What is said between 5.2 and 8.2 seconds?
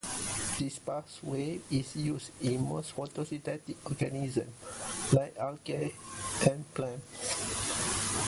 algae and plants.